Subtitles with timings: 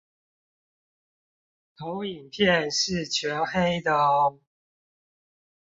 [1.77, 4.39] 投影片是全黑的喔